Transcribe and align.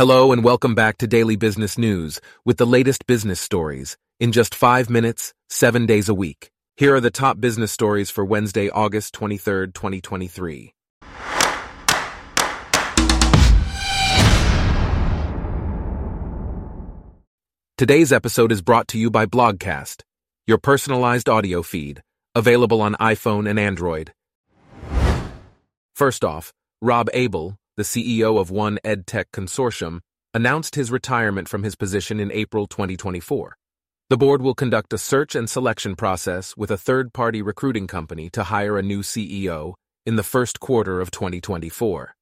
Hello 0.00 0.32
and 0.32 0.42
welcome 0.42 0.74
back 0.74 0.96
to 0.96 1.06
Daily 1.06 1.36
Business 1.36 1.76
News 1.76 2.22
with 2.42 2.56
the 2.56 2.64
latest 2.64 3.06
business 3.06 3.38
stories 3.38 3.98
in 4.18 4.32
just 4.32 4.54
five 4.54 4.88
minutes, 4.88 5.34
seven 5.50 5.84
days 5.84 6.08
a 6.08 6.14
week. 6.14 6.50
Here 6.74 6.94
are 6.94 7.02
the 7.02 7.10
top 7.10 7.38
business 7.38 7.70
stories 7.70 8.08
for 8.08 8.24
Wednesday, 8.24 8.70
August 8.70 9.14
23rd, 9.14 9.74
2023. 9.74 10.72
Today's 17.76 18.10
episode 18.10 18.52
is 18.52 18.62
brought 18.62 18.88
to 18.88 18.98
you 18.98 19.10
by 19.10 19.26
Blogcast, 19.26 20.00
your 20.46 20.56
personalized 20.56 21.28
audio 21.28 21.62
feed, 21.62 22.02
available 22.34 22.80
on 22.80 22.94
iPhone 22.94 23.46
and 23.46 23.58
Android. 23.58 24.14
First 25.94 26.24
off, 26.24 26.54
Rob 26.80 27.10
Abel, 27.12 27.58
the 27.80 27.84
CEO 27.84 28.38
of 28.38 28.50
1EdTech 28.50 29.24
Consortium, 29.32 30.00
announced 30.34 30.74
his 30.74 30.90
retirement 30.90 31.48
from 31.48 31.62
his 31.62 31.74
position 31.74 32.20
in 32.20 32.30
April 32.30 32.66
2024. 32.66 33.56
The 34.10 34.18
board 34.18 34.42
will 34.42 34.54
conduct 34.54 34.92
a 34.92 34.98
search 34.98 35.34
and 35.34 35.48
selection 35.48 35.96
process 35.96 36.54
with 36.58 36.70
a 36.70 36.76
third 36.76 37.14
party 37.14 37.40
recruiting 37.40 37.86
company 37.86 38.28
to 38.30 38.42
hire 38.42 38.76
a 38.76 38.82
new 38.82 39.00
CEO 39.00 39.76
in 40.04 40.16
the 40.16 40.22
first 40.22 40.60
quarter 40.60 41.00
of 41.00 41.10
2024. 41.10 42.14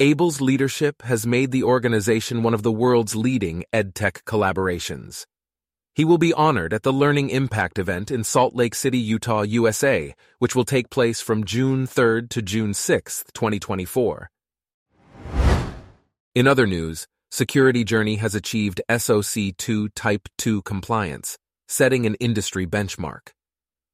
Abel's 0.00 0.40
leadership 0.40 1.02
has 1.02 1.28
made 1.28 1.52
the 1.52 1.62
organization 1.62 2.42
one 2.42 2.54
of 2.54 2.64
the 2.64 2.72
world's 2.72 3.14
leading 3.14 3.62
EdTech 3.72 4.24
collaborations. 4.24 5.26
He 5.94 6.04
will 6.04 6.18
be 6.18 6.32
honored 6.32 6.74
at 6.74 6.82
the 6.82 6.92
Learning 6.92 7.30
Impact 7.30 7.78
event 7.78 8.10
in 8.10 8.24
Salt 8.24 8.56
Lake 8.56 8.74
City, 8.74 8.98
Utah, 8.98 9.42
USA, 9.42 10.12
which 10.40 10.56
will 10.56 10.64
take 10.64 10.90
place 10.90 11.20
from 11.20 11.44
June 11.44 11.86
3rd 11.86 12.30
to 12.30 12.42
June 12.42 12.72
6th, 12.72 13.32
2024. 13.32 14.31
In 16.34 16.46
other 16.46 16.66
news, 16.66 17.06
Security 17.30 17.84
Journey 17.84 18.16
has 18.16 18.34
achieved 18.34 18.80
SOC 18.90 19.54
2 19.58 19.90
Type 19.90 20.30
2 20.38 20.62
compliance, 20.62 21.36
setting 21.68 22.06
an 22.06 22.14
industry 22.20 22.66
benchmark. 22.66 23.32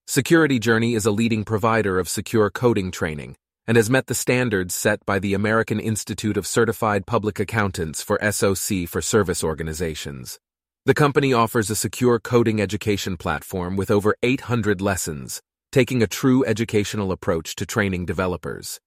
Security 0.06 0.60
Journey 0.60 0.94
is 0.94 1.04
a 1.04 1.10
leading 1.10 1.42
provider 1.42 1.98
of 1.98 2.08
secure 2.08 2.48
coding 2.48 2.92
training 2.92 3.34
and 3.66 3.76
has 3.76 3.90
met 3.90 4.06
the 4.06 4.14
standards 4.14 4.72
set 4.72 5.04
by 5.04 5.18
the 5.18 5.34
American 5.34 5.80
Institute 5.80 6.36
of 6.36 6.46
Certified 6.46 7.06
Public 7.06 7.40
Accountants 7.40 8.04
for 8.04 8.20
SOC 8.22 8.86
for 8.86 9.02
service 9.02 9.42
organizations. 9.42 10.38
The 10.86 10.94
company 10.94 11.32
offers 11.32 11.70
a 11.70 11.74
secure 11.74 12.20
coding 12.20 12.60
education 12.60 13.16
platform 13.16 13.74
with 13.74 13.90
over 13.90 14.14
800 14.22 14.80
lessons, 14.80 15.42
taking 15.72 16.04
a 16.04 16.06
true 16.06 16.44
educational 16.44 17.10
approach 17.10 17.56
to 17.56 17.66
training 17.66 18.06
developers. 18.06 18.78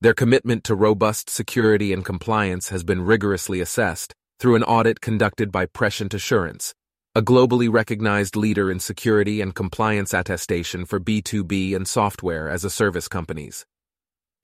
Their 0.00 0.14
commitment 0.14 0.62
to 0.64 0.76
robust 0.76 1.28
security 1.28 1.92
and 1.92 2.04
compliance 2.04 2.68
has 2.68 2.84
been 2.84 3.02
rigorously 3.02 3.60
assessed 3.60 4.12
through 4.38 4.54
an 4.54 4.62
audit 4.62 5.00
conducted 5.00 5.50
by 5.50 5.66
Prescient 5.66 6.14
Assurance, 6.14 6.72
a 7.16 7.22
globally 7.22 7.68
recognized 7.68 8.36
leader 8.36 8.70
in 8.70 8.78
security 8.78 9.40
and 9.40 9.56
compliance 9.56 10.14
attestation 10.14 10.84
for 10.84 11.00
B2B 11.00 11.74
and 11.74 11.88
software 11.88 12.48
as 12.48 12.62
a 12.62 12.70
service 12.70 13.08
companies. 13.08 13.66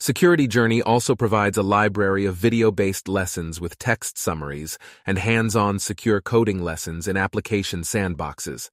Security 0.01 0.49
Journey 0.49 0.83
also 0.83 1.15
provides 1.15 1.57
a 1.57 1.63
library 1.63 2.25
of 2.25 2.35
video-based 2.35 3.07
lessons 3.07 3.61
with 3.61 3.79
text 3.79 4.19
summaries 4.19 4.77
and 5.07 5.21
hands-on 5.21 5.79
secure 5.79 6.21
coding 6.21 6.65
lessons 6.65 7.07
in 7.07 7.17
application 7.17 7.83
sandboxes. 7.83 8.71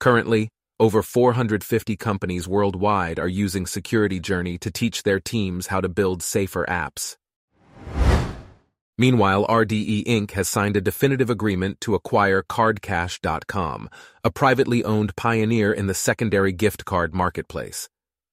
Currently, 0.00 0.48
over 0.80 1.02
450 1.02 1.94
companies 1.96 2.48
worldwide 2.48 3.18
are 3.18 3.28
using 3.28 3.66
Security 3.66 4.18
Journey 4.18 4.56
to 4.58 4.70
teach 4.70 5.02
their 5.02 5.20
teams 5.20 5.66
how 5.66 5.82
to 5.82 5.90
build 5.90 6.22
safer 6.22 6.64
apps. 6.66 7.18
Meanwhile, 8.96 9.46
RDE 9.46 10.04
Inc. 10.04 10.30
has 10.32 10.48
signed 10.48 10.76
a 10.76 10.80
definitive 10.80 11.28
agreement 11.28 11.80
to 11.82 11.94
acquire 11.94 12.42
CardCash.com, 12.42 13.90
a 14.24 14.30
privately 14.30 14.82
owned 14.82 15.14
pioneer 15.16 15.70
in 15.72 15.86
the 15.86 15.94
secondary 15.94 16.52
gift 16.52 16.86
card 16.86 17.14
marketplace. 17.14 17.90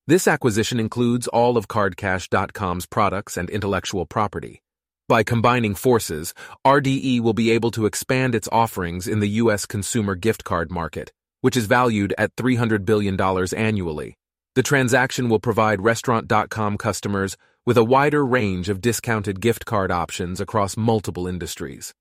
This 0.07 0.25
acquisition 0.27 0.79
includes 0.79 1.27
all 1.27 1.57
of 1.57 1.67
CardCash.com's 1.67 2.85
products 2.85 3.35
and 3.35 3.49
intellectual 3.49 4.05
property. 4.05 4.61
By 5.09 5.23
combining 5.23 5.75
forces, 5.75 6.33
RDE 6.65 7.19
will 7.19 7.33
be 7.33 7.51
able 7.51 7.71
to 7.71 7.85
expand 7.85 8.35
its 8.35 8.49
offerings 8.51 9.07
in 9.07 9.19
the 9.19 9.29
U.S. 9.41 9.65
consumer 9.65 10.15
gift 10.15 10.45
card 10.45 10.71
market 10.71 11.11
which 11.41 11.57
is 11.57 11.65
valued 11.65 12.13
at 12.17 12.35
$300 12.35 12.85
billion 12.85 13.19
annually. 13.55 14.15
The 14.55 14.63
transaction 14.63 15.29
will 15.29 15.39
provide 15.39 15.81
Restaurant.com 15.81 16.77
customers 16.77 17.37
with 17.65 17.77
a 17.77 17.83
wider 17.83 18.25
range 18.25 18.69
of 18.69 18.81
discounted 18.81 19.41
gift 19.41 19.65
card 19.65 19.91
options 19.91 20.39
across 20.39 20.77
multiple 20.77 21.27
industries. 21.27 21.93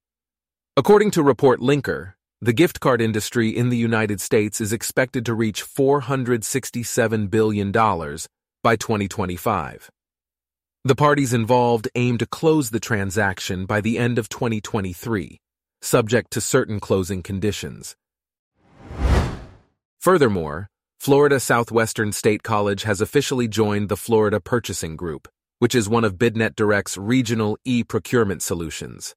According 0.77 1.11
to 1.13 1.23
Report 1.23 1.61
Linker, 1.61 2.15
the 2.41 2.53
gift 2.53 2.81
card 2.81 3.01
industry 3.01 3.49
in 3.49 3.71
the 3.71 3.77
United 3.77 4.21
States 4.21 4.61
is 4.61 4.73
expected 4.73 5.27
to 5.27 5.35
reach 5.35 5.65
$467 5.65 7.31
billion 7.31 7.73
by 7.73 8.77
2025. 8.77 9.91
The 10.85 10.95
parties 10.95 11.33
involved 11.33 11.89
aim 11.95 12.17
to 12.19 12.27
close 12.27 12.71
the 12.71 12.79
transaction 12.79 13.67
by 13.67 13.81
the 13.81 13.99
end 13.99 14.19
of 14.19 14.29
2023, 14.29 15.41
subject 15.83 16.31
to 16.31 16.41
certain 16.41 16.79
closing 16.79 17.23
conditions. 17.23 17.97
Furthermore, 20.07 20.69
Florida 21.01 21.41
Southwestern 21.41 22.13
State 22.13 22.45
College 22.45 22.85
has 22.85 23.01
officially 23.01 23.49
joined 23.49 23.89
the 23.89 23.97
Florida 23.97 24.39
Purchasing 24.39 24.95
Group, 24.95 25.27
which 25.59 25.75
is 25.75 25.89
one 25.89 26.05
of 26.05 26.15
BidNet 26.15 26.55
Direct's 26.55 26.97
regional 26.97 27.59
e-procurement 27.65 28.41
solutions. 28.41 29.17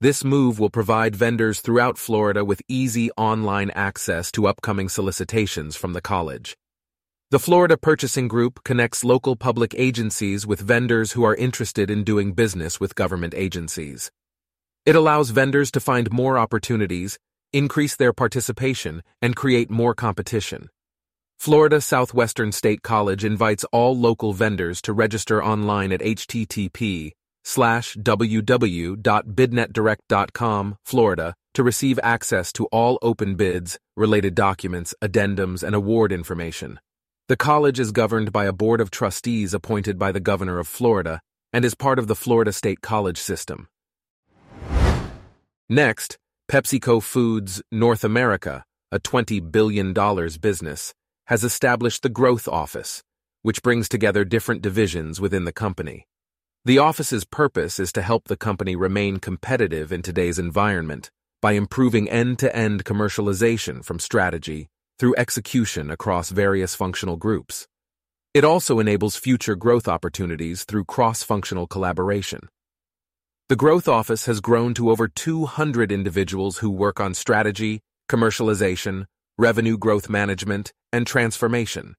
This 0.00 0.24
move 0.24 0.58
will 0.58 0.70
provide 0.70 1.14
vendors 1.14 1.60
throughout 1.60 1.98
Florida 1.98 2.42
with 2.42 2.62
easy 2.68 3.10
online 3.18 3.70
access 3.72 4.32
to 4.32 4.46
upcoming 4.46 4.88
solicitations 4.88 5.76
from 5.76 5.92
the 5.92 6.00
college. 6.00 6.56
The 7.30 7.38
Florida 7.38 7.76
Purchasing 7.76 8.26
Group 8.26 8.64
connects 8.64 9.04
local 9.04 9.36
public 9.36 9.74
agencies 9.76 10.46
with 10.46 10.60
vendors 10.60 11.12
who 11.12 11.22
are 11.22 11.34
interested 11.34 11.90
in 11.90 12.02
doing 12.02 12.32
business 12.32 12.80
with 12.80 12.94
government 12.94 13.34
agencies. 13.36 14.10
It 14.86 14.96
allows 14.96 15.28
vendors 15.28 15.70
to 15.72 15.80
find 15.80 16.10
more 16.10 16.38
opportunities 16.38 17.18
increase 17.52 17.96
their 17.96 18.12
participation, 18.12 19.02
and 19.20 19.36
create 19.36 19.70
more 19.70 19.94
competition. 19.94 20.70
Florida 21.38 21.80
Southwestern 21.80 22.52
State 22.52 22.82
College 22.82 23.24
invites 23.24 23.64
all 23.72 23.96
local 23.96 24.32
vendors 24.32 24.80
to 24.82 24.92
register 24.92 25.42
online 25.42 25.90
at 25.90 26.00
http 26.00 27.12
slash 27.44 27.96
www.bidnetdirect.com, 27.96 30.76
Florida, 30.84 31.34
to 31.54 31.62
receive 31.62 31.98
access 32.02 32.52
to 32.52 32.66
all 32.66 32.98
open 33.02 33.36
bids, 33.36 33.78
related 33.96 34.34
documents, 34.34 34.94
addendums, 35.02 35.62
and 35.62 35.74
award 35.74 36.12
information. 36.12 36.78
The 37.28 37.36
college 37.36 37.80
is 37.80 37.92
governed 37.92 38.32
by 38.32 38.46
a 38.46 38.52
board 38.52 38.80
of 38.80 38.90
trustees 38.90 39.54
appointed 39.54 39.98
by 39.98 40.12
the 40.12 40.20
governor 40.20 40.58
of 40.58 40.68
Florida 40.68 41.20
and 41.52 41.64
is 41.64 41.74
part 41.74 41.98
of 41.98 42.06
the 42.06 42.16
Florida 42.16 42.52
State 42.52 42.80
College 42.80 43.18
system. 43.18 43.68
Next, 45.68 46.18
PepsiCo 46.50 47.00
Foods 47.00 47.62
North 47.70 48.02
America, 48.02 48.64
a 48.90 48.98
$20 48.98 49.52
billion 49.52 49.92
business, 50.40 50.92
has 51.26 51.44
established 51.44 52.02
the 52.02 52.08
Growth 52.08 52.48
Office, 52.48 53.04
which 53.42 53.62
brings 53.62 53.88
together 53.88 54.24
different 54.24 54.60
divisions 54.60 55.20
within 55.20 55.44
the 55.44 55.52
company. 55.52 56.08
The 56.64 56.78
office's 56.78 57.24
purpose 57.24 57.78
is 57.78 57.92
to 57.92 58.02
help 58.02 58.24
the 58.24 58.36
company 58.36 58.74
remain 58.74 59.18
competitive 59.18 59.92
in 59.92 60.02
today's 60.02 60.40
environment 60.40 61.12
by 61.40 61.52
improving 61.52 62.10
end-to-end 62.10 62.84
commercialization 62.84 63.84
from 63.84 64.00
strategy 64.00 64.66
through 64.98 65.14
execution 65.16 65.88
across 65.88 66.30
various 66.30 66.74
functional 66.74 67.16
groups. 67.16 67.68
It 68.34 68.42
also 68.42 68.80
enables 68.80 69.14
future 69.14 69.54
growth 69.54 69.86
opportunities 69.86 70.64
through 70.64 70.86
cross-functional 70.86 71.68
collaboration. 71.68 72.48
The 73.50 73.56
Growth 73.56 73.88
Office 73.88 74.26
has 74.26 74.40
grown 74.40 74.74
to 74.74 74.90
over 74.90 75.08
200 75.08 75.90
individuals 75.90 76.58
who 76.58 76.70
work 76.70 77.00
on 77.00 77.14
strategy, 77.14 77.80
commercialization, 78.08 79.06
revenue 79.36 79.76
growth 79.76 80.08
management, 80.08 80.72
and 80.92 81.04
transformation. 81.04 81.96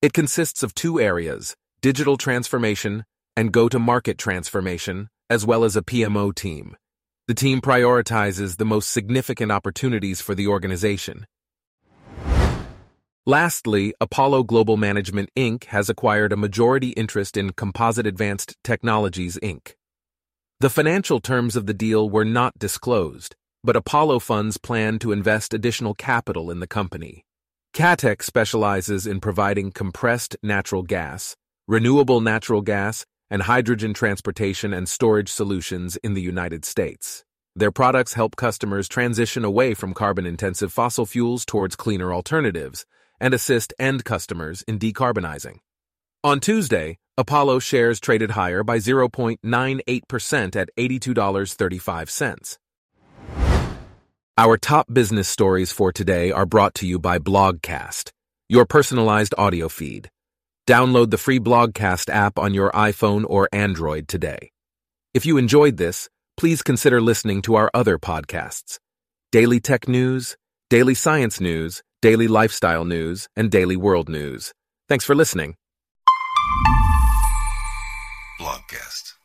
It 0.00 0.14
consists 0.14 0.62
of 0.62 0.74
two 0.74 0.98
areas, 0.98 1.54
digital 1.82 2.16
transformation 2.16 3.04
and 3.36 3.52
go-to-market 3.52 4.16
transformation, 4.16 5.10
as 5.28 5.44
well 5.44 5.64
as 5.64 5.76
a 5.76 5.82
PMO 5.82 6.34
team. 6.34 6.74
The 7.28 7.34
team 7.34 7.60
prioritizes 7.60 8.56
the 8.56 8.64
most 8.64 8.88
significant 8.88 9.52
opportunities 9.52 10.22
for 10.22 10.34
the 10.34 10.46
organization. 10.46 11.26
Lastly, 13.26 13.92
Apollo 14.00 14.44
Global 14.44 14.78
Management 14.78 15.28
Inc. 15.36 15.64
has 15.64 15.90
acquired 15.90 16.32
a 16.32 16.38
majority 16.38 16.92
interest 16.92 17.36
in 17.36 17.52
Composite 17.52 18.06
Advanced 18.06 18.56
Technologies 18.64 19.38
Inc. 19.42 19.74
The 20.60 20.68
financial 20.68 21.20
terms 21.20 21.56
of 21.56 21.64
the 21.64 21.72
deal 21.72 22.10
were 22.10 22.26
not 22.26 22.58
disclosed, 22.58 23.34
but 23.64 23.76
Apollo 23.76 24.18
funds 24.18 24.58
plan 24.58 24.98
to 24.98 25.10
invest 25.10 25.54
additional 25.54 25.94
capital 25.94 26.50
in 26.50 26.60
the 26.60 26.66
company. 26.66 27.24
CATEC 27.72 28.22
specializes 28.22 29.06
in 29.06 29.20
providing 29.20 29.72
compressed 29.72 30.36
natural 30.42 30.82
gas, 30.82 31.34
renewable 31.66 32.20
natural 32.20 32.60
gas, 32.60 33.06
and 33.30 33.44
hydrogen 33.44 33.94
transportation 33.94 34.74
and 34.74 34.86
storage 34.86 35.30
solutions 35.30 35.96
in 36.04 36.12
the 36.12 36.20
United 36.20 36.66
States. 36.66 37.24
Their 37.56 37.72
products 37.72 38.12
help 38.12 38.36
customers 38.36 38.86
transition 38.86 39.46
away 39.46 39.72
from 39.72 39.94
carbon 39.94 40.26
intensive 40.26 40.74
fossil 40.74 41.06
fuels 41.06 41.46
towards 41.46 41.74
cleaner 41.74 42.12
alternatives 42.12 42.84
and 43.18 43.32
assist 43.32 43.72
end 43.78 44.04
customers 44.04 44.60
in 44.68 44.78
decarbonizing. 44.78 45.60
On 46.22 46.38
Tuesday, 46.38 46.98
Apollo 47.16 47.60
shares 47.60 47.98
traded 47.98 48.32
higher 48.32 48.62
by 48.62 48.76
0.98% 48.76 50.54
at 50.54 50.68
$82.35. 50.76 52.58
Our 54.36 54.58
top 54.58 54.92
business 54.92 55.28
stories 55.28 55.72
for 55.72 55.92
today 55.92 56.30
are 56.30 56.44
brought 56.44 56.74
to 56.74 56.86
you 56.86 56.98
by 56.98 57.18
Blogcast, 57.18 58.10
your 58.50 58.66
personalized 58.66 59.34
audio 59.38 59.70
feed. 59.70 60.10
Download 60.66 61.10
the 61.10 61.16
free 61.16 61.40
Blogcast 61.40 62.10
app 62.10 62.38
on 62.38 62.52
your 62.52 62.70
iPhone 62.72 63.24
or 63.26 63.48
Android 63.50 64.06
today. 64.06 64.50
If 65.14 65.24
you 65.24 65.38
enjoyed 65.38 65.78
this, 65.78 66.10
please 66.36 66.62
consider 66.62 67.00
listening 67.00 67.40
to 67.42 67.54
our 67.54 67.70
other 67.72 67.96
podcasts 67.98 68.78
Daily 69.32 69.58
Tech 69.58 69.88
News, 69.88 70.36
Daily 70.68 70.94
Science 70.94 71.40
News, 71.40 71.82
Daily 72.02 72.28
Lifestyle 72.28 72.84
News, 72.84 73.26
and 73.36 73.50
Daily 73.50 73.76
World 73.76 74.10
News. 74.10 74.52
Thanks 74.86 75.06
for 75.06 75.14
listening. 75.14 75.54
Blogcast. 78.70 79.09